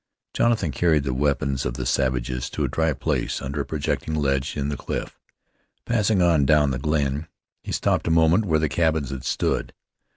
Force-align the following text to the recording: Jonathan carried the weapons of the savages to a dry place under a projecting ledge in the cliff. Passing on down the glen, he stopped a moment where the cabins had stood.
Jonathan 0.33 0.71
carried 0.71 1.03
the 1.03 1.13
weapons 1.13 1.63
of 1.63 1.75
the 1.75 1.85
savages 1.85 2.49
to 2.49 2.63
a 2.63 2.67
dry 2.67 2.91
place 2.91 3.39
under 3.39 3.61
a 3.61 3.65
projecting 3.67 4.15
ledge 4.15 4.57
in 4.57 4.67
the 4.69 4.75
cliff. 4.75 5.19
Passing 5.85 6.23
on 6.23 6.43
down 6.43 6.71
the 6.71 6.79
glen, 6.79 7.27
he 7.61 7.71
stopped 7.71 8.07
a 8.07 8.09
moment 8.09 8.45
where 8.45 8.57
the 8.57 8.67
cabins 8.67 9.11
had 9.11 9.23
stood. 9.23 9.73